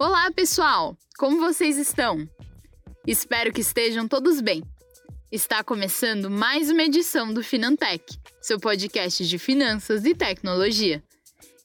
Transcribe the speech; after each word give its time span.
Olá, 0.00 0.30
pessoal! 0.30 0.96
Como 1.18 1.40
vocês 1.40 1.76
estão? 1.76 2.24
Espero 3.04 3.52
que 3.52 3.62
estejam 3.62 4.06
todos 4.06 4.40
bem. 4.40 4.62
Está 5.32 5.64
começando 5.64 6.30
mais 6.30 6.70
uma 6.70 6.84
edição 6.84 7.34
do 7.34 7.42
Finantech, 7.42 8.04
seu 8.40 8.60
podcast 8.60 9.26
de 9.26 9.38
finanças 9.40 10.04
e 10.04 10.14
tecnologia. 10.14 11.02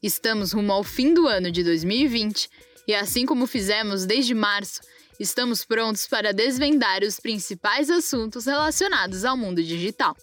Estamos 0.02 0.52
rumo 0.52 0.72
ao 0.72 0.84
fim 0.84 1.14
do 1.14 1.28
ano 1.28 1.52
de 1.52 1.64
2020 1.64 2.50
e, 2.88 2.96
assim 2.96 3.24
como 3.24 3.46
fizemos 3.46 4.04
desde 4.04 4.34
março, 4.34 4.82
estamos 5.20 5.64
prontos 5.64 6.08
para 6.08 6.34
desvendar 6.34 7.04
os 7.04 7.20
principais 7.20 7.92
assuntos 7.92 8.48
relacionados 8.48 9.26
ao 9.26 9.38
mundo 9.38 9.62
digital. 9.62 10.18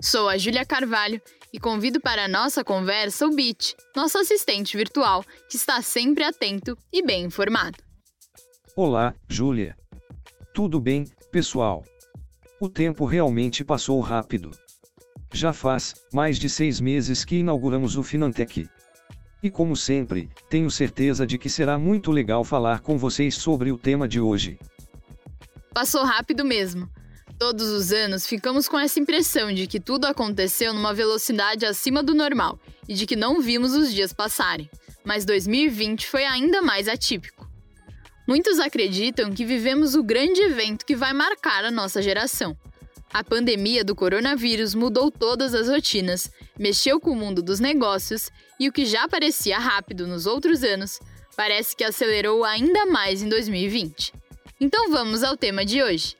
Sou 0.00 0.26
a 0.26 0.38
Júlia 0.38 0.64
Carvalho 0.64 1.20
e 1.52 1.60
convido 1.60 2.00
para 2.00 2.24
a 2.24 2.28
nossa 2.28 2.64
conversa 2.64 3.26
o 3.26 3.34
Bit, 3.34 3.76
nosso 3.94 4.18
assistente 4.18 4.76
virtual, 4.76 5.22
que 5.48 5.56
está 5.56 5.82
sempre 5.82 6.24
atento 6.24 6.76
e 6.92 7.04
bem 7.04 7.24
informado. 7.24 7.76
Olá, 8.74 9.14
Júlia. 9.28 9.76
Tudo 10.54 10.80
bem, 10.80 11.04
pessoal? 11.30 11.84
O 12.58 12.68
tempo 12.68 13.04
realmente 13.04 13.64
passou 13.64 14.00
rápido. 14.00 14.50
Já 15.32 15.52
faz 15.52 15.94
mais 16.12 16.38
de 16.38 16.48
seis 16.48 16.80
meses 16.80 17.24
que 17.24 17.36
inauguramos 17.36 17.96
o 17.96 18.02
Finantech. 18.02 18.68
E 19.42 19.50
como 19.50 19.74
sempre, 19.76 20.30
tenho 20.48 20.70
certeza 20.70 21.26
de 21.26 21.36
que 21.36 21.50
será 21.50 21.78
muito 21.78 22.10
legal 22.10 22.44
falar 22.44 22.80
com 22.80 22.96
vocês 22.96 23.34
sobre 23.34 23.72
o 23.72 23.76
tema 23.76 24.06
de 24.06 24.20
hoje. 24.20 24.58
Passou 25.74 26.04
rápido 26.04 26.44
mesmo. 26.44 26.88
Todos 27.42 27.70
os 27.70 27.92
anos 27.92 28.24
ficamos 28.24 28.68
com 28.68 28.78
essa 28.78 29.00
impressão 29.00 29.52
de 29.52 29.66
que 29.66 29.80
tudo 29.80 30.04
aconteceu 30.04 30.72
numa 30.72 30.94
velocidade 30.94 31.66
acima 31.66 32.00
do 32.00 32.14
normal 32.14 32.56
e 32.88 32.94
de 32.94 33.04
que 33.04 33.16
não 33.16 33.40
vimos 33.42 33.74
os 33.74 33.92
dias 33.92 34.12
passarem. 34.12 34.70
Mas 35.04 35.24
2020 35.24 36.06
foi 36.06 36.24
ainda 36.24 36.62
mais 36.62 36.86
atípico. 36.86 37.50
Muitos 38.28 38.60
acreditam 38.60 39.32
que 39.32 39.44
vivemos 39.44 39.96
o 39.96 40.04
grande 40.04 40.40
evento 40.40 40.86
que 40.86 40.94
vai 40.94 41.12
marcar 41.12 41.64
a 41.64 41.70
nossa 41.72 42.00
geração. 42.00 42.56
A 43.12 43.24
pandemia 43.24 43.82
do 43.82 43.96
coronavírus 43.96 44.72
mudou 44.72 45.10
todas 45.10 45.52
as 45.52 45.66
rotinas, 45.66 46.30
mexeu 46.56 47.00
com 47.00 47.10
o 47.10 47.16
mundo 47.16 47.42
dos 47.42 47.58
negócios 47.58 48.30
e 48.60 48.68
o 48.68 48.72
que 48.72 48.86
já 48.86 49.08
parecia 49.08 49.58
rápido 49.58 50.06
nos 50.06 50.26
outros 50.26 50.62
anos, 50.62 51.00
parece 51.36 51.74
que 51.74 51.82
acelerou 51.82 52.44
ainda 52.44 52.86
mais 52.86 53.20
em 53.20 53.28
2020. 53.28 54.12
Então 54.60 54.92
vamos 54.92 55.24
ao 55.24 55.36
tema 55.36 55.64
de 55.64 55.82
hoje. 55.82 56.14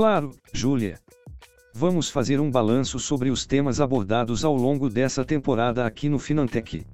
Claro, 0.00 0.34
Júlia. 0.50 0.98
Vamos 1.74 2.08
fazer 2.08 2.40
um 2.40 2.50
balanço 2.50 2.98
sobre 2.98 3.28
os 3.28 3.44
temas 3.44 3.82
abordados 3.82 4.46
ao 4.46 4.56
longo 4.56 4.88
dessa 4.88 5.26
temporada 5.26 5.84
aqui 5.84 6.08
no 6.08 6.18
Finantech. 6.18 6.86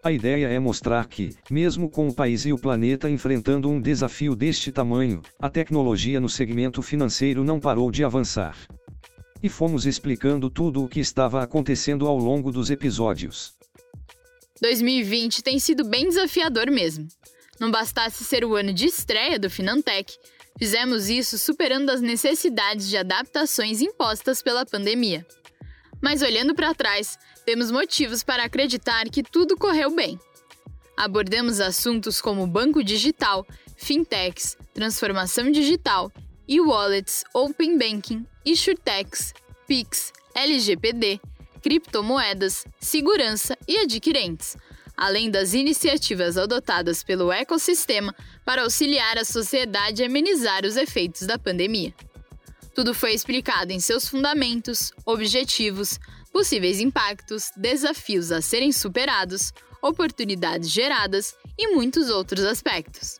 A 0.00 0.12
ideia 0.12 0.46
é 0.46 0.56
mostrar 0.56 1.08
que, 1.08 1.34
mesmo 1.50 1.90
com 1.90 2.06
o 2.06 2.14
país 2.14 2.46
e 2.46 2.52
o 2.52 2.56
planeta 2.56 3.10
enfrentando 3.10 3.68
um 3.68 3.80
desafio 3.80 4.36
deste 4.36 4.70
tamanho, 4.70 5.22
a 5.40 5.50
tecnologia 5.50 6.20
no 6.20 6.28
segmento 6.28 6.82
financeiro 6.82 7.42
não 7.42 7.58
parou 7.58 7.90
de 7.90 8.04
avançar. 8.04 8.56
E 9.42 9.48
fomos 9.48 9.84
explicando 9.84 10.48
tudo 10.48 10.84
o 10.84 10.88
que 10.88 11.00
estava 11.00 11.42
acontecendo 11.42 12.06
ao 12.06 12.16
longo 12.16 12.52
dos 12.52 12.70
episódios. 12.70 13.56
2020 14.62 15.42
tem 15.42 15.58
sido 15.58 15.84
bem 15.84 16.08
desafiador 16.08 16.70
mesmo. 16.70 17.08
Não 17.58 17.72
bastasse 17.72 18.22
ser 18.22 18.44
o 18.44 18.54
ano 18.54 18.72
de 18.72 18.86
estreia 18.86 19.36
do 19.36 19.50
Finantech, 19.50 20.16
Fizemos 20.58 21.10
isso 21.10 21.38
superando 21.38 21.90
as 21.90 22.00
necessidades 22.00 22.88
de 22.88 22.96
adaptações 22.96 23.80
impostas 23.80 24.42
pela 24.42 24.64
pandemia. 24.64 25.26
Mas 26.00 26.22
olhando 26.22 26.54
para 26.54 26.74
trás, 26.74 27.18
temos 27.44 27.70
motivos 27.70 28.22
para 28.22 28.44
acreditar 28.44 29.04
que 29.08 29.22
tudo 29.22 29.56
correu 29.56 29.94
bem. 29.94 30.18
Abordamos 30.96 31.60
assuntos 31.60 32.20
como 32.20 32.46
banco 32.46 32.82
digital, 32.82 33.46
fintechs, 33.76 34.56
transformação 34.72 35.50
digital, 35.50 36.10
e-wallets, 36.48 37.22
open 37.34 37.76
banking, 37.76 38.26
insurtechs, 38.44 39.34
PIX, 39.66 40.12
LGPD, 40.34 41.20
criptomoedas, 41.62 42.64
segurança 42.80 43.58
e 43.66 43.78
adquirentes, 43.78 44.56
além 44.96 45.30
das 45.30 45.52
iniciativas 45.54 46.38
adotadas 46.38 47.02
pelo 47.02 47.30
ecossistema 47.32 48.14
para 48.44 48.62
auxiliar 48.62 49.18
a 49.18 49.24
sociedade 49.24 50.02
a 50.02 50.06
amenizar 50.06 50.64
os 50.64 50.76
efeitos 50.76 51.22
da 51.22 51.38
pandemia. 51.38 51.94
Tudo 52.74 52.94
foi 52.94 53.12
explicado 53.12 53.72
em 53.72 53.80
seus 53.80 54.08
fundamentos, 54.08 54.92
objetivos, 55.04 55.98
possíveis 56.32 56.80
impactos, 56.80 57.50
desafios 57.56 58.30
a 58.30 58.42
serem 58.42 58.70
superados, 58.70 59.52
oportunidades 59.82 60.70
geradas 60.70 61.34
e 61.58 61.74
muitos 61.74 62.10
outros 62.10 62.44
aspectos. 62.44 63.18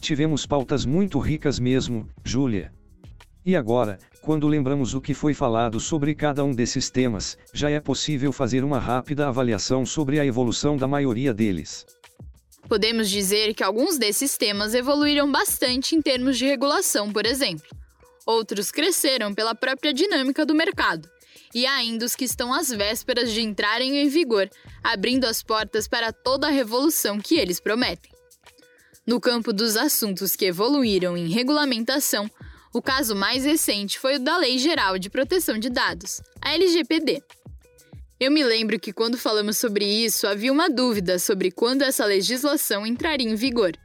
Tivemos 0.00 0.44
pautas 0.44 0.84
muito 0.84 1.18
ricas 1.18 1.58
mesmo, 1.58 2.08
Júlia. 2.24 2.72
E 3.46 3.54
agora, 3.54 3.98
quando 4.22 4.48
lembramos 4.48 4.94
o 4.94 5.02
que 5.02 5.12
foi 5.12 5.34
falado 5.34 5.78
sobre 5.78 6.14
cada 6.14 6.42
um 6.42 6.52
desses 6.52 6.88
temas, 6.88 7.36
já 7.52 7.68
é 7.68 7.78
possível 7.78 8.32
fazer 8.32 8.64
uma 8.64 8.78
rápida 8.78 9.28
avaliação 9.28 9.84
sobre 9.84 10.18
a 10.18 10.24
evolução 10.24 10.78
da 10.78 10.88
maioria 10.88 11.34
deles. 11.34 11.84
Podemos 12.66 13.10
dizer 13.10 13.52
que 13.52 13.62
alguns 13.62 13.98
desses 13.98 14.38
temas 14.38 14.72
evoluíram 14.72 15.30
bastante 15.30 15.94
em 15.94 16.00
termos 16.00 16.38
de 16.38 16.46
regulação, 16.46 17.12
por 17.12 17.26
exemplo. 17.26 17.66
Outros 18.24 18.70
cresceram 18.70 19.34
pela 19.34 19.54
própria 19.54 19.92
dinâmica 19.92 20.46
do 20.46 20.54
mercado. 20.54 21.06
E 21.54 21.66
há 21.66 21.74
ainda 21.74 22.06
os 22.06 22.16
que 22.16 22.24
estão 22.24 22.52
às 22.54 22.70
vésperas 22.70 23.30
de 23.30 23.42
entrarem 23.42 23.98
em 23.98 24.08
vigor, 24.08 24.48
abrindo 24.82 25.26
as 25.26 25.42
portas 25.42 25.86
para 25.86 26.14
toda 26.14 26.46
a 26.46 26.50
revolução 26.50 27.20
que 27.20 27.34
eles 27.36 27.60
prometem. 27.60 28.10
No 29.06 29.20
campo 29.20 29.52
dos 29.52 29.76
assuntos 29.76 30.34
que 30.34 30.46
evoluíram 30.46 31.14
em 31.14 31.28
regulamentação, 31.28 32.30
o 32.74 32.82
caso 32.82 33.14
mais 33.14 33.44
recente 33.44 34.00
foi 34.00 34.16
o 34.16 34.18
da 34.18 34.36
Lei 34.36 34.58
Geral 34.58 34.98
de 34.98 35.08
Proteção 35.08 35.56
de 35.56 35.70
Dados, 35.70 36.20
a 36.42 36.54
LGPD. 36.54 37.22
Eu 38.18 38.32
me 38.32 38.42
lembro 38.42 38.80
que 38.80 38.92
quando 38.92 39.16
falamos 39.16 39.58
sobre 39.58 39.84
isso 39.84 40.26
havia 40.26 40.52
uma 40.52 40.68
dúvida 40.68 41.20
sobre 41.20 41.52
quando 41.52 41.82
essa 41.82 42.04
legislação 42.04 42.84
entraria 42.84 43.30
em 43.30 43.36
vigor. 43.36 43.78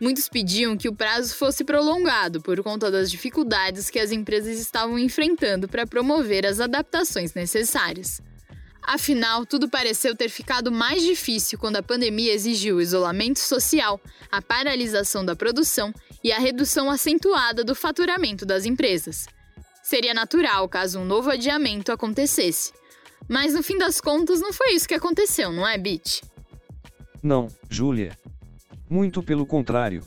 Muitos 0.00 0.28
pediam 0.28 0.76
que 0.76 0.88
o 0.88 0.94
prazo 0.94 1.34
fosse 1.36 1.64
prolongado 1.64 2.40
por 2.40 2.60
conta 2.60 2.90
das 2.90 3.08
dificuldades 3.08 3.88
que 3.88 4.00
as 4.00 4.10
empresas 4.10 4.58
estavam 4.58 4.98
enfrentando 4.98 5.68
para 5.68 5.86
promover 5.86 6.44
as 6.44 6.58
adaptações 6.58 7.34
necessárias. 7.34 8.20
Afinal, 8.88 9.44
tudo 9.44 9.68
pareceu 9.68 10.16
ter 10.16 10.30
ficado 10.30 10.72
mais 10.72 11.02
difícil 11.02 11.58
quando 11.58 11.76
a 11.76 11.82
pandemia 11.82 12.32
exigiu 12.32 12.76
o 12.76 12.80
isolamento 12.80 13.38
social, 13.38 14.00
a 14.32 14.40
paralisação 14.40 15.22
da 15.22 15.36
produção 15.36 15.92
e 16.24 16.32
a 16.32 16.38
redução 16.38 16.90
acentuada 16.90 17.62
do 17.62 17.74
faturamento 17.74 18.46
das 18.46 18.64
empresas. 18.64 19.26
Seria 19.82 20.14
natural 20.14 20.66
caso 20.70 21.00
um 21.00 21.04
novo 21.04 21.28
adiamento 21.28 21.92
acontecesse. 21.92 22.72
Mas 23.28 23.52
no 23.52 23.62
fim 23.62 23.76
das 23.76 24.00
contas, 24.00 24.40
não 24.40 24.54
foi 24.54 24.72
isso 24.72 24.88
que 24.88 24.94
aconteceu, 24.94 25.52
não 25.52 25.68
é, 25.68 25.76
Bit? 25.76 26.22
Não, 27.22 27.46
Júlia. 27.68 28.16
Muito 28.88 29.22
pelo 29.22 29.44
contrário. 29.44 30.02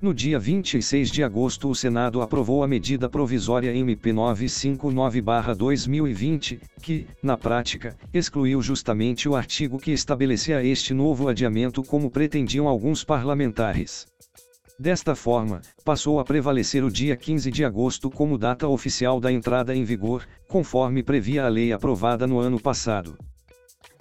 No 0.00 0.14
dia 0.14 0.38
26 0.38 1.10
de 1.10 1.24
agosto, 1.24 1.68
o 1.68 1.74
Senado 1.74 2.22
aprovou 2.22 2.62
a 2.62 2.68
medida 2.68 3.08
provisória 3.08 3.74
MP 3.74 4.12
959-2020, 4.12 6.60
que, 6.80 7.04
na 7.20 7.36
prática, 7.36 7.98
excluiu 8.14 8.62
justamente 8.62 9.28
o 9.28 9.34
artigo 9.34 9.76
que 9.76 9.90
estabelecia 9.90 10.62
este 10.62 10.94
novo 10.94 11.28
adiamento 11.28 11.82
como 11.82 12.12
pretendiam 12.12 12.68
alguns 12.68 13.02
parlamentares. 13.02 14.06
Desta 14.78 15.16
forma, 15.16 15.62
passou 15.84 16.20
a 16.20 16.24
prevalecer 16.24 16.84
o 16.84 16.92
dia 16.92 17.16
15 17.16 17.50
de 17.50 17.64
agosto 17.64 18.08
como 18.08 18.38
data 18.38 18.68
oficial 18.68 19.18
da 19.18 19.32
entrada 19.32 19.74
em 19.74 19.82
vigor, 19.82 20.24
conforme 20.46 21.02
previa 21.02 21.44
a 21.44 21.48
lei 21.48 21.72
aprovada 21.72 22.24
no 22.24 22.38
ano 22.38 22.60
passado. 22.60 23.18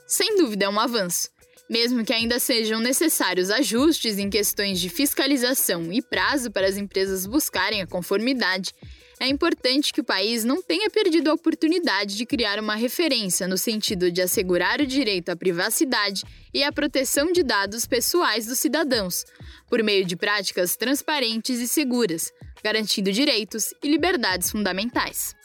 Sem 0.06 0.38
dúvida 0.38 0.66
é 0.66 0.70
um 0.70 0.80
avanço. 0.80 1.36
Mesmo 1.70 2.06
que 2.06 2.14
ainda 2.14 2.40
sejam 2.40 2.80
necessários 2.80 3.50
ajustes 3.50 4.18
em 4.18 4.30
questões 4.30 4.80
de 4.80 4.88
fiscalização 4.88 5.92
e 5.92 6.02
prazo 6.02 6.50
para 6.50 6.66
as 6.66 6.78
empresas 6.78 7.26
buscarem 7.26 7.82
a 7.82 7.88
conformidade, 7.88 8.74
é 9.20 9.28
importante 9.28 9.92
que 9.92 10.00
o 10.00 10.04
país 10.04 10.46
não 10.46 10.62
tenha 10.62 10.90
perdido 10.90 11.30
a 11.30 11.34
oportunidade 11.34 12.16
de 12.16 12.26
criar 12.26 12.60
uma 12.60 12.76
referência 12.76 13.48
no 13.48 13.58
sentido 13.58 14.12
de 14.12 14.22
assegurar 14.22 14.80
o 14.80 14.86
direito 14.86 15.30
à 15.30 15.36
privacidade 15.36 16.24
e 16.54 16.64
à 16.64 16.72
proteção 16.72 17.32
de 17.32 17.44
dados 17.44 17.86
pessoais 17.86 18.46
dos 18.46 18.60
cidadãos, 18.60 19.26
por 19.70 19.84
meio 19.84 20.06
de 20.06 20.16
práticas 20.16 20.78
transparentes 20.78 21.60
e 21.60 21.68
seguras, 21.68 22.32
garantindo 22.64 23.12
direitos 23.12 23.74
e 23.84 23.90
liberdades 23.90 24.52
fundamentais. 24.52 25.36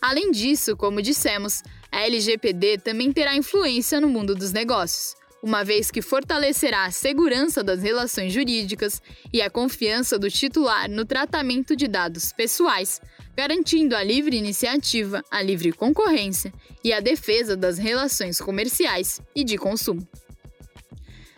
Além 0.00 0.30
disso, 0.30 0.76
como 0.76 1.02
dissemos, 1.02 1.62
a 1.92 2.00
LGPD 2.06 2.78
também 2.78 3.12
terá 3.12 3.36
influência 3.36 4.00
no 4.00 4.08
mundo 4.08 4.34
dos 4.34 4.52
negócios. 4.52 5.14
uma 5.42 5.64
vez 5.64 5.90
que 5.90 6.02
fortalecerá 6.02 6.84
a 6.84 6.90
segurança 6.90 7.64
das 7.64 7.82
relações 7.82 8.30
jurídicas 8.30 9.00
e 9.32 9.40
a 9.40 9.48
confiança 9.48 10.18
do 10.18 10.30
titular 10.30 10.86
no 10.86 11.02
tratamento 11.02 11.74
de 11.74 11.88
dados 11.88 12.30
pessoais, 12.30 13.00
garantindo 13.34 13.96
a 13.96 14.02
livre 14.02 14.36
iniciativa, 14.36 15.24
a 15.30 15.40
livre 15.40 15.72
concorrência 15.72 16.52
e 16.84 16.92
a 16.92 17.00
defesa 17.00 17.56
das 17.56 17.78
relações 17.78 18.38
comerciais 18.38 19.22
e 19.34 19.42
de 19.42 19.56
consumo. 19.56 20.06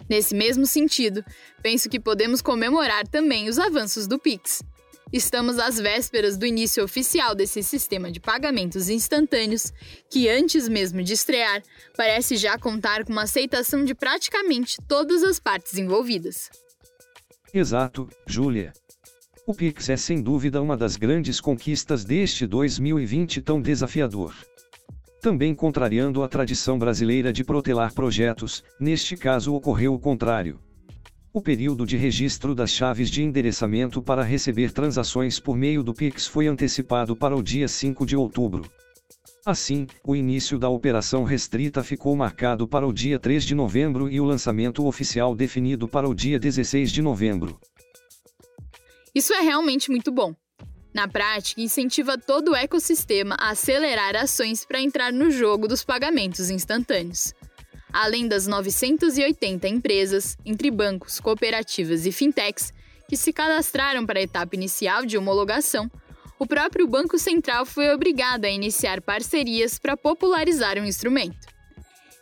Nesse 0.09 0.35
mesmo 0.35 0.67
sentido, 0.67 1.25
penso 1.63 1.89
que 1.89 2.01
podemos 2.01 2.43
comemorar 2.43 3.07
também 3.07 3.49
os 3.49 3.57
avanços 3.57 4.09
do 4.09 4.19
Pix. 4.19 4.63
Estamos 5.13 5.59
às 5.59 5.79
vésperas 5.79 6.39
do 6.39 6.47
início 6.47 6.83
oficial 6.83 7.35
desse 7.35 7.63
sistema 7.63 8.11
de 8.11 8.19
pagamentos 8.19 8.89
instantâneos, 8.89 9.71
que 10.11 10.27
antes 10.27 10.67
mesmo 10.67 11.03
de 11.03 11.13
estrear, 11.13 11.63
parece 11.95 12.35
já 12.37 12.57
contar 12.59 13.05
com 13.05 13.13
uma 13.13 13.25
aceitação 13.25 13.85
de 13.85 13.95
praticamente 13.95 14.79
todas 14.89 15.23
as 15.23 15.39
partes 15.39 15.77
envolvidas. 15.77 16.49
Exato, 17.53 18.09
Júlia. 18.27 18.73
O 19.47 19.53
Pix 19.53 19.91
é 19.91 19.99
sem 19.99 20.23
dúvida 20.23 20.63
uma 20.63 20.79
das 20.79 20.97
grandes 20.97 21.43
conquistas 21.43 22.05
deste 22.05 22.47
2020 22.47 23.43
tão 23.43 23.61
desafiador. 23.61 24.35
Também 25.21 25.55
contrariando 25.55 26.23
a 26.23 26.29
tradição 26.29 26.79
brasileira 26.79 27.33
de 27.35 27.45
protelar 27.45 27.93
projetos, 27.93 28.65
neste 28.81 29.15
caso 29.15 29.55
ocorreu 29.55 29.93
o 29.93 29.99
contrário. 29.99 30.59
O 31.35 31.41
período 31.41 31.87
de 31.87 31.97
registro 31.97 32.55
das 32.55 32.71
chaves 32.71 33.11
de 33.11 33.23
endereçamento 33.23 34.03
para 34.03 34.23
receber 34.23 34.71
transações 34.71 35.41
por 35.41 35.57
meio 35.57 35.83
do 35.83 35.95
Pix 35.95 36.27
foi 36.27 36.47
antecipado 36.47 37.17
para 37.17 37.35
o 37.35 37.43
dia 37.43 37.67
5 37.67 38.05
de 38.05 38.15
outubro. 38.15 38.71
Assim, 39.47 39.87
o 40.05 40.15
início 40.15 40.59
da 40.59 40.69
operação 40.69 41.25
restrita 41.25 41.83
ficou 41.83 42.15
marcado 42.15 42.69
para 42.69 42.87
o 42.87 42.93
dia 42.93 43.19
3 43.19 43.47
de 43.47 43.55
novembro 43.55 44.11
e 44.11 44.21
o 44.21 44.25
lançamento 44.27 44.87
oficial 44.87 45.35
definido 45.35 45.89
para 45.89 46.07
o 46.07 46.15
dia 46.15 46.39
16 46.39 46.93
de 46.93 47.01
novembro. 47.01 47.59
Isso 49.15 49.33
é 49.33 49.41
realmente 49.41 49.91
muito 49.91 50.13
bom. 50.13 50.35
Na 50.93 51.09
prática, 51.09 51.63
incentiva 51.63 52.19
todo 52.19 52.51
o 52.51 52.55
ecossistema 52.55 53.37
a 53.41 53.53
acelerar 53.53 54.15
ações 54.17 54.67
para 54.67 54.83
entrar 54.83 55.11
no 55.11 55.31
jogo 55.31 55.67
dos 55.67 55.83
pagamentos 55.83 56.51
instantâneos. 56.51 57.33
Além 57.93 58.27
das 58.27 58.47
980 58.47 59.69
empresas, 59.69 60.39
entre 60.47 60.71
bancos, 60.71 61.21
cooperativas 61.21 62.07
e 62.07 62.13
fintechs, 62.13 62.73
que 63.09 63.17
se 63.17 63.33
cadastraram 63.33 64.07
para 64.07 64.19
a 64.19 64.23
etapa 64.23 64.57
inicial 64.57 65.05
de 65.05 65.19
homologação, 65.19 65.91
o 66.39 66.47
próprio 66.47 66.89
Banco 66.89 67.19
Central 67.19 67.67
foi 67.67 67.93
obrigado 67.93 68.47
a 68.47 68.51
iniciar 68.51 69.03
parcerias 69.03 69.79
para 69.79 69.97
popularizar 69.97 70.77
o 70.79 70.87
instrumento. 70.87 71.47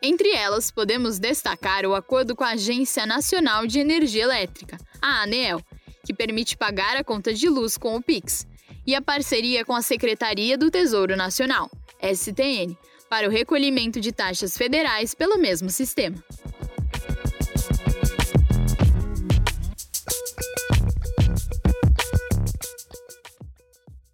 Entre 0.03 0.31
elas, 0.31 0.71
podemos 0.71 1.19
destacar 1.19 1.87
o 1.87 1.95
acordo 1.95 2.35
com 2.35 2.43
a 2.43 2.51
Agência 2.51 3.07
Nacional 3.07 3.67
de 3.67 3.79
Energia 3.79 4.25
Elétrica, 4.25 4.79
a 5.01 5.23
ANEEL, 5.23 5.63
que 6.05 6.13
permite 6.13 6.57
pagar 6.57 6.97
a 6.97 7.05
conta 7.05 7.33
de 7.33 7.49
luz 7.49 7.79
com 7.79 7.95
o 7.95 8.03
Pix, 8.03 8.47
e 8.87 8.95
a 8.95 9.01
parceria 9.01 9.65
com 9.65 9.75
a 9.75 9.83
Secretaria 9.83 10.59
do 10.59 10.71
Tesouro 10.71 11.17
Nacional, 11.17 11.71
STN, 12.03 12.77
para 13.11 13.27
o 13.27 13.31
recolhimento 13.31 14.01
de 14.01 14.13
taxas 14.13 14.57
federais 14.57 15.17
pelo 15.17 15.37
mesmo 15.37 15.69
sistema. 15.69 16.23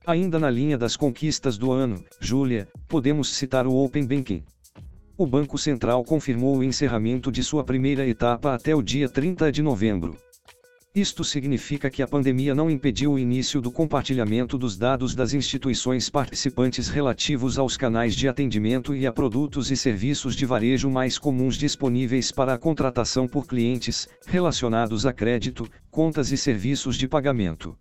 Ainda 0.06 0.38
na 0.38 0.48
linha 0.48 0.78
das 0.78 0.96
conquistas 0.96 1.58
do 1.58 1.72
ano, 1.72 2.02
Júlia, 2.18 2.66
podemos 2.88 3.28
citar 3.34 3.66
o 3.66 3.74
Open 3.74 4.06
Banking. 4.06 4.42
O 5.18 5.26
Banco 5.26 5.58
Central 5.58 6.02
confirmou 6.02 6.56
o 6.56 6.64
encerramento 6.64 7.30
de 7.30 7.44
sua 7.44 7.64
primeira 7.64 8.06
etapa 8.06 8.54
até 8.54 8.74
o 8.74 8.80
dia 8.80 9.10
30 9.10 9.52
de 9.52 9.60
novembro. 9.60 10.16
Isto 10.96 11.22
significa 11.24 11.90
que 11.90 12.02
a 12.02 12.08
pandemia 12.08 12.54
não 12.54 12.70
impediu 12.70 13.12
o 13.12 13.18
início 13.18 13.60
do 13.60 13.70
compartilhamento 13.70 14.56
dos 14.56 14.78
dados 14.78 15.14
das 15.14 15.34
instituições 15.34 16.08
participantes 16.08 16.88
relativos 16.88 17.58
aos 17.58 17.76
canais 17.76 18.16
de 18.16 18.26
atendimento 18.26 18.96
e 18.96 19.06
a 19.06 19.12
produtos 19.12 19.70
e 19.70 19.76
serviços 19.76 20.34
de 20.34 20.46
varejo 20.46 20.88
mais 20.88 21.18
comuns 21.18 21.58
disponíveis 21.58 22.32
para 22.32 22.54
a 22.54 22.58
contratação 22.58 23.28
por 23.28 23.46
clientes, 23.46 24.08
relacionados 24.24 25.04
a 25.04 25.12
crédito, 25.12 25.68
contas 25.90 26.32
e 26.32 26.36
serviços 26.38 26.96
de 26.96 27.06
pagamento. 27.06 27.76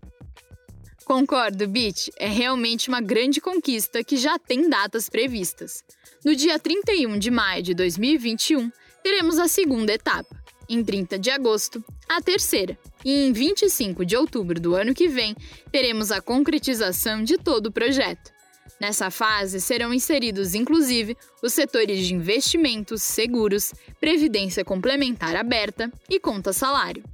Concordo, 1.06 1.66
Bit. 1.66 2.12
É 2.18 2.28
realmente 2.28 2.90
uma 2.90 3.00
grande 3.00 3.40
conquista 3.40 4.04
que 4.04 4.18
já 4.18 4.38
tem 4.38 4.68
datas 4.68 5.08
previstas. 5.08 5.82
No 6.22 6.36
dia 6.36 6.58
31 6.58 7.18
de 7.18 7.30
maio 7.30 7.62
de 7.62 7.72
2021, 7.72 8.70
teremos 9.02 9.38
a 9.38 9.48
segunda 9.48 9.90
etapa. 9.94 10.36
Em 10.68 10.84
30 10.84 11.18
de 11.18 11.30
agosto, 11.30 11.82
a 12.06 12.20
terceira. 12.20 12.76
E 13.06 13.28
em 13.28 13.32
25 13.32 14.04
de 14.04 14.16
outubro 14.16 14.58
do 14.58 14.74
ano 14.74 14.92
que 14.92 15.06
vem, 15.06 15.36
teremos 15.70 16.10
a 16.10 16.20
concretização 16.20 17.22
de 17.22 17.38
todo 17.38 17.66
o 17.66 17.72
projeto. 17.72 18.32
Nessa 18.80 19.12
fase 19.12 19.60
serão 19.60 19.94
inseridos, 19.94 20.56
inclusive, 20.56 21.16
os 21.40 21.52
setores 21.52 22.04
de 22.04 22.12
investimentos, 22.12 23.04
seguros, 23.04 23.72
previdência 24.00 24.64
complementar 24.64 25.36
aberta 25.36 25.88
e 26.10 26.18
conta 26.18 26.52
salário. 26.52 27.04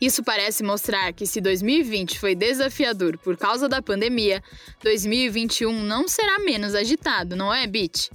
Isso 0.00 0.24
parece 0.24 0.64
mostrar 0.64 1.12
que, 1.12 1.28
se 1.28 1.40
2020 1.40 2.18
foi 2.18 2.34
desafiador 2.34 3.16
por 3.18 3.36
causa 3.36 3.68
da 3.68 3.80
pandemia, 3.80 4.42
2021 4.82 5.80
não 5.84 6.08
será 6.08 6.40
menos 6.40 6.74
agitado, 6.74 7.36
não 7.36 7.54
é, 7.54 7.68
Bit? 7.68 8.10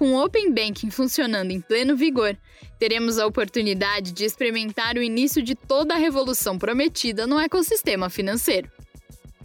Com 0.00 0.14
o 0.14 0.24
Open 0.24 0.50
Banking 0.50 0.90
funcionando 0.90 1.50
em 1.50 1.60
pleno 1.60 1.94
vigor, 1.94 2.34
teremos 2.78 3.18
a 3.18 3.26
oportunidade 3.26 4.12
de 4.12 4.24
experimentar 4.24 4.96
o 4.96 5.02
início 5.02 5.42
de 5.42 5.54
toda 5.54 5.92
a 5.92 5.98
revolução 5.98 6.58
prometida 6.58 7.26
no 7.26 7.38
ecossistema 7.38 8.08
financeiro. 8.08 8.70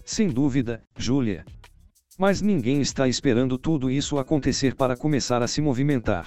Sem 0.06 0.30
dúvida, 0.30 0.82
Júlia. 0.98 1.44
Mas 2.18 2.42
ninguém 2.42 2.80
está 2.80 3.06
esperando 3.06 3.58
tudo 3.58 3.92
isso 3.92 4.18
acontecer 4.18 4.76
para 4.76 4.96
começar 4.96 5.44
a 5.44 5.48
se 5.50 5.60
movimentar. 5.60 6.26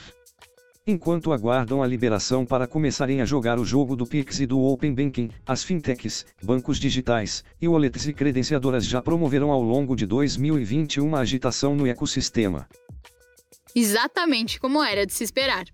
Enquanto 0.86 1.32
aguardam 1.32 1.82
a 1.82 1.86
liberação 1.86 2.44
para 2.44 2.66
começarem 2.66 3.22
a 3.22 3.25
jogar 3.25 3.58
o 3.58 3.64
jogo 3.64 3.96
do 3.96 4.06
Pix 4.06 4.40
e 4.40 4.46
do 4.46 4.60
Open 4.60 4.92
Banking, 4.92 5.30
as 5.46 5.64
fintechs, 5.64 6.26
bancos 6.42 6.78
digitais 6.78 7.42
e 7.58 7.66
wallets 7.66 8.06
e 8.06 8.12
credenciadoras 8.12 8.84
já 8.84 9.00
promoverão 9.00 9.50
ao 9.50 9.62
longo 9.62 9.96
de 9.96 10.04
2021 10.04 11.02
uma 11.02 11.20
agitação 11.20 11.75
no 11.75 11.87
ecossistema. 11.87 12.68
Exatamente 13.78 14.58
como 14.58 14.82
era 14.82 15.06
de 15.06 15.12
se 15.12 15.23
esperar. 15.23 15.64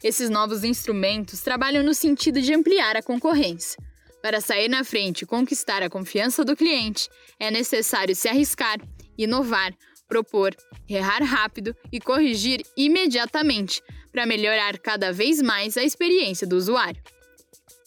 Esses 0.00 0.30
novos 0.30 0.62
instrumentos 0.62 1.40
trabalham 1.40 1.82
no 1.82 1.92
sentido 1.92 2.40
de 2.40 2.54
ampliar 2.54 2.96
a 2.96 3.02
concorrência. 3.02 3.76
Para 4.22 4.40
sair 4.40 4.68
na 4.68 4.84
frente 4.84 5.22
e 5.22 5.26
conquistar 5.26 5.82
a 5.82 5.90
confiança 5.90 6.44
do 6.44 6.54
cliente, 6.54 7.08
é 7.36 7.50
necessário 7.50 8.14
se 8.14 8.28
arriscar, 8.28 8.78
inovar, 9.18 9.74
propor, 10.06 10.54
errar 10.88 11.20
rápido 11.24 11.74
e 11.90 11.98
corrigir 11.98 12.62
imediatamente 12.76 13.82
para 14.12 14.24
melhorar 14.24 14.78
cada 14.78 15.12
vez 15.12 15.42
mais 15.42 15.76
a 15.76 15.82
experiência 15.82 16.46
do 16.46 16.54
usuário. 16.54 17.02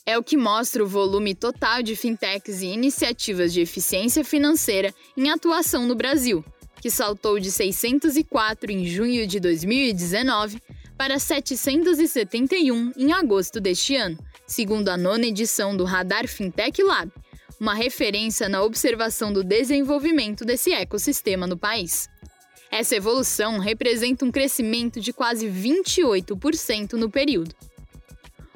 É 0.05 0.17
o 0.17 0.23
que 0.23 0.35
mostra 0.35 0.83
o 0.83 0.87
volume 0.87 1.33
total 1.33 1.81
de 1.81 1.95
fintechs 1.95 2.61
e 2.61 2.65
iniciativas 2.65 3.53
de 3.53 3.61
eficiência 3.61 4.25
financeira 4.25 4.93
em 5.15 5.29
atuação 5.29 5.87
no 5.87 5.95
Brasil, 5.95 6.43
que 6.81 6.89
saltou 6.89 7.39
de 7.39 7.51
604 7.51 8.71
em 8.71 8.85
junho 8.85 9.27
de 9.27 9.39
2019 9.39 10.59
para 10.97 11.19
771 11.19 12.91
em 12.97 13.13
agosto 13.13 13.61
deste 13.61 13.95
ano, 13.95 14.17
segundo 14.47 14.89
a 14.89 14.97
nona 14.97 15.27
edição 15.27 15.77
do 15.77 15.83
Radar 15.83 16.27
Fintech 16.27 16.81
Lab, 16.81 17.11
uma 17.59 17.75
referência 17.75 18.49
na 18.49 18.63
observação 18.63 19.31
do 19.31 19.43
desenvolvimento 19.43 20.43
desse 20.43 20.73
ecossistema 20.73 21.45
no 21.45 21.55
país. 21.55 22.09
Essa 22.71 22.95
evolução 22.95 23.59
representa 23.59 24.25
um 24.25 24.31
crescimento 24.31 24.99
de 24.99 25.13
quase 25.13 25.47
28% 25.47 26.93
no 26.93 27.11
período. 27.11 27.53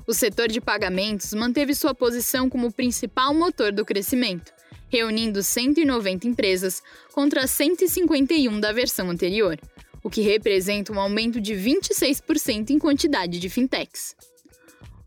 O 0.08 0.14
setor 0.14 0.48
de 0.48 0.60
pagamentos 0.60 1.32
manteve 1.34 1.76
sua 1.76 1.94
posição 1.94 2.50
como 2.50 2.72
principal 2.72 3.36
motor 3.36 3.72
do 3.72 3.86
crescimento, 3.86 4.52
reunindo 4.88 5.42
190 5.44 6.28
empresas 6.28 6.82
contra 7.14 7.48
151 7.48 8.60
da 8.60 8.72
versão 8.72 9.10
anterior, 9.10 9.60
o 10.04 10.10
que 10.10 10.22
representa 10.22 10.94
um 10.94 11.00
aumento 11.00 11.42
de 11.42 11.54
26% 11.54 12.70
em 12.70 12.80
quantidade 12.80 13.40
de 13.40 13.50
fintechs. 13.50 14.16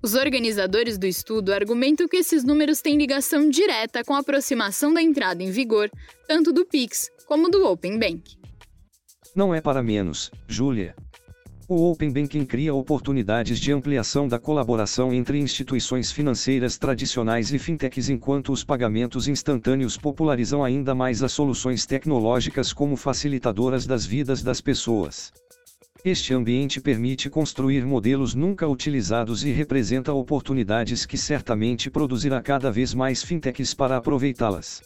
Os 0.03 0.15
organizadores 0.15 0.97
do 0.97 1.07
estudo 1.07 1.53
argumentam 1.53 2.07
que 2.07 2.19
esses 2.19 2.45
números 2.45 2.81
têm 2.81 2.97
ligação 2.97 3.49
direta 3.49 4.05
com 4.05 4.15
a 4.15 4.21
aproximação 4.21 4.95
da 4.95 5.03
entrada 5.03 5.43
em 5.43 5.51
vigor 5.51 5.91
tanto 6.27 6.53
do 6.53 6.65
Pix 6.65 7.11
como 7.27 7.49
do 7.49 7.67
Open 7.67 7.99
Bank. 7.99 8.39
Não 9.35 9.55
é 9.55 9.61
para 9.61 9.83
menos, 9.83 10.31
Júlia. 10.47 10.95
O 11.71 11.91
Open 11.91 12.11
Banking 12.11 12.47
cria 12.47 12.75
oportunidades 12.75 13.61
de 13.61 13.71
ampliação 13.71 14.27
da 14.27 14.39
colaboração 14.39 15.13
entre 15.13 15.39
instituições 15.39 16.11
financeiras 16.11 16.79
tradicionais 16.79 17.53
e 17.53 17.59
fintechs 17.59 18.09
enquanto 18.09 18.53
os 18.53 18.65
pagamentos 18.65 19.29
instantâneos 19.29 19.99
popularizam 19.99 20.65
ainda 20.65 20.95
mais 20.95 21.23
as 21.23 21.31
soluções 21.31 21.85
tecnológicas 21.85 22.73
como 22.73 22.97
facilitadoras 22.97 23.87
das 23.87 24.07
vidas 24.07 24.43
das 24.43 24.63
pessoas. 24.63 25.31
Este 26.03 26.33
ambiente 26.33 26.81
permite 26.81 27.29
construir 27.29 27.85
modelos 27.85 28.35
nunca 28.35 28.67
utilizados 28.67 29.45
e 29.45 29.51
representa 29.53 30.11
oportunidades 30.11 31.05
que 31.05 31.19
certamente 31.19 31.91
produzirá 31.91 32.41
cada 32.41 32.73
vez 32.73 32.95
mais 32.95 33.23
fintechs 33.23 33.75
para 33.75 33.99
aproveitá-las. 33.99 34.81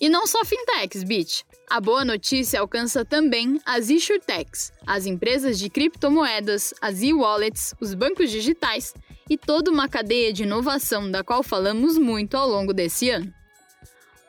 E 0.00 0.08
não 0.08 0.26
só 0.26 0.44
fintechs, 0.44 1.04
Bit. 1.04 1.44
A 1.68 1.80
boa 1.80 2.04
notícia 2.04 2.60
alcança 2.60 3.04
também 3.04 3.60
as 3.66 3.90
InsurTechs, 3.90 4.72
as 4.86 5.04
empresas 5.04 5.58
de 5.58 5.68
criptomoedas, 5.68 6.72
as 6.80 7.02
e-wallets, 7.02 7.74
os 7.80 7.92
bancos 7.92 8.30
digitais 8.30 8.94
e 9.28 9.36
toda 9.36 9.68
uma 9.68 9.88
cadeia 9.88 10.32
de 10.32 10.44
inovação 10.44 11.10
da 11.10 11.24
qual 11.24 11.42
falamos 11.42 11.98
muito 11.98 12.36
ao 12.36 12.48
longo 12.48 12.72
desse 12.72 13.10
ano. 13.10 13.34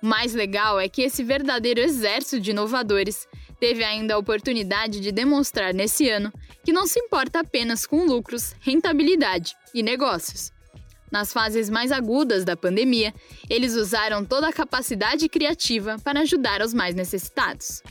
O 0.01 0.08
mais 0.08 0.34
legal 0.34 0.79
é 0.79 0.89
que 0.89 1.03
esse 1.03 1.24
verdadeiro 1.24 1.79
exército 1.79 2.39
de 2.41 2.50
inovadores 2.50 3.27
teve 3.60 3.84
ainda 3.84 4.15
a 4.15 4.17
oportunidade 4.17 5.00
de 5.00 5.12
demonstrar 5.12 5.75
nesse 5.75 6.10
ano 6.10 6.34
que 6.65 6.74
não 6.74 6.88
se 6.88 7.00
importa 7.00 7.41
apenas 7.41 7.86
com 7.86 8.03
lucros, 8.03 8.56
rentabilidade 8.60 9.56
e 9.75 9.84
negócios. 9.84 10.51
Nas 11.12 11.32
fases 11.32 11.70
mais 11.70 11.92
agudas 11.92 12.44
da 12.44 12.58
pandemia, 12.58 13.14
eles 13.50 13.76
usaram 13.76 14.26
toda 14.26 14.50
a 14.50 14.54
capacidade 14.54 15.28
criativa 15.30 15.98
para 16.04 16.22
ajudar 16.22 16.62
os 16.62 16.74
mais 16.74 16.94
necessitados. 16.94 17.82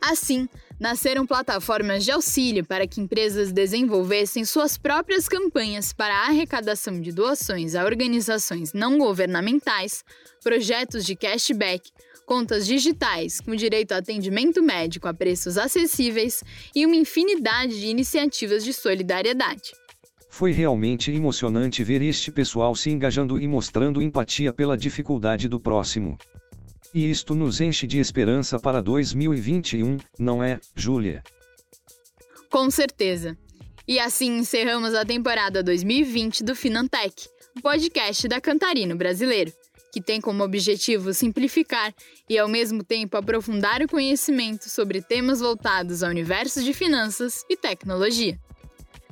Assim, 0.00 0.48
nasceram 0.80 1.24
plataformas 1.24 2.04
de 2.04 2.10
auxílio 2.10 2.66
para 2.66 2.88
que 2.88 3.00
empresas 3.00 3.52
desenvolvessem 3.52 4.44
suas 4.44 4.76
próprias 4.76 5.28
campanhas 5.28 5.92
para 5.92 6.12
a 6.12 6.26
arrecadação 6.26 7.00
de 7.00 7.12
doações 7.12 7.76
a 7.76 7.84
organizações 7.84 8.72
não 8.72 8.98
governamentais, 8.98 10.04
projetos 10.42 11.04
de 11.04 11.14
cashback, 11.14 11.88
contas 12.26 12.66
digitais 12.66 13.40
com 13.40 13.54
direito 13.54 13.92
a 13.92 13.98
atendimento 13.98 14.62
médico 14.62 15.08
a 15.08 15.14
preços 15.14 15.58
acessíveis 15.58 16.42
e 16.74 16.86
uma 16.86 16.96
infinidade 16.96 17.78
de 17.78 17.86
iniciativas 17.86 18.64
de 18.64 18.72
solidariedade. 18.72 19.72
Foi 20.30 20.50
realmente 20.50 21.12
emocionante 21.12 21.84
ver 21.84 22.00
este 22.00 22.32
pessoal 22.32 22.74
se 22.74 22.88
engajando 22.88 23.40
e 23.40 23.46
mostrando 23.46 24.00
empatia 24.00 24.52
pela 24.52 24.78
dificuldade 24.78 25.46
do 25.46 25.60
próximo. 25.60 26.16
E 26.94 27.10
isto 27.10 27.34
nos 27.34 27.60
enche 27.60 27.86
de 27.86 27.98
esperança 27.98 28.58
para 28.58 28.82
2021, 28.82 29.98
não 30.18 30.42
é, 30.42 30.58
Júlia? 30.74 31.22
Com 32.50 32.70
certeza. 32.70 33.36
E 33.86 33.98
assim 33.98 34.38
encerramos 34.38 34.94
a 34.94 35.04
temporada 35.04 35.62
2020 35.62 36.44
do 36.44 36.54
Finantech, 36.54 37.28
o 37.56 37.60
podcast 37.60 38.28
da 38.28 38.40
Cantarino 38.40 38.96
Brasileiro, 38.96 39.52
que 39.92 40.00
tem 40.00 40.22
como 40.22 40.42
objetivo 40.42 41.12
simplificar 41.12 41.94
e 42.28 42.38
ao 42.38 42.48
mesmo 42.48 42.82
tempo 42.82 43.18
aprofundar 43.18 43.82
o 43.82 43.88
conhecimento 43.88 44.70
sobre 44.70 45.02
temas 45.02 45.40
voltados 45.40 46.02
ao 46.02 46.08
universo 46.08 46.64
de 46.64 46.72
finanças 46.72 47.44
e 47.48 47.56
tecnologia. 47.56 48.40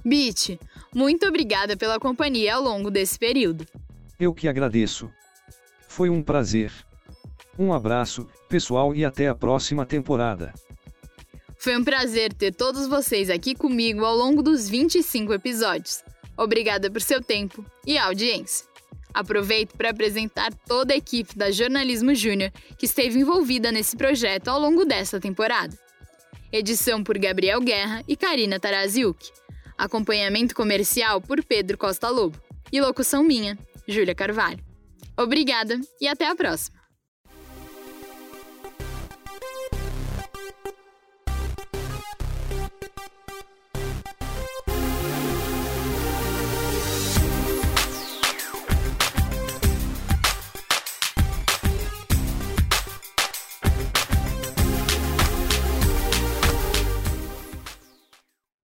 Bit, 0.03 0.59
muito 0.95 1.27
obrigada 1.29 1.77
pela 1.77 2.01
companhia 2.01 2.55
ao 2.55 2.63
longo 2.63 2.91
desse 2.91 3.19
período. 3.19 3.67
Eu 4.19 4.33
que 4.33 4.49
agradeço. 4.49 5.11
Foi 5.87 6.09
um 6.09 6.23
prazer. 6.23 6.73
Um 7.59 7.75
abraço, 7.75 8.27
pessoal, 8.49 8.95
e 8.95 9.05
até 9.05 9.29
a 9.29 9.35
próxima 9.35 9.85
temporada. 9.85 10.55
Foi 11.59 11.77
um 11.77 11.85
prazer 11.85 12.33
ter 12.33 12.55
todos 12.55 12.87
vocês 12.87 13.29
aqui 13.29 13.55
comigo 13.55 14.03
ao 14.03 14.17
longo 14.17 14.43
dos 14.43 14.67
25 14.67 15.35
episódios. 15.35 16.03
Obrigada 16.39 16.91
por 16.91 17.03
seu 17.03 17.23
tempo 17.23 17.63
e 17.87 17.99
audiência. 17.99 18.70
Aproveito 19.13 19.77
para 19.77 19.91
apresentar 19.91 20.53
toda 20.67 20.95
a 20.95 20.97
equipe 20.97 21.37
da 21.37 21.51
Jornalismo 21.51 22.15
Júnior 22.15 22.53
que 22.79 22.87
esteve 22.87 23.19
envolvida 23.19 23.73
nesse 23.73 23.97
projeto 23.97 24.49
ao 24.49 24.61
longo 24.61 24.85
desta 24.85 25.21
temporada. 25.21 25.77
Edição 26.53 27.05
por 27.05 27.19
Gabriel 27.19 27.61
Guerra 27.61 28.03
e 28.09 28.17
Karina 28.17 28.59
Taraziuk. 28.59 29.31
Acompanhamento 29.77 30.55
comercial 30.55 31.21
por 31.21 31.45
Pedro 31.45 31.79
Costa 31.79 32.09
Lobo. 32.09 32.41
E 32.73 32.81
locução 32.81 33.23
minha, 33.23 33.59
Júlia 33.87 34.15
Carvalho. 34.15 34.59
Obrigada 35.17 35.79
e 36.01 36.09
até 36.09 36.27
a 36.27 36.35
próxima! 36.35 36.80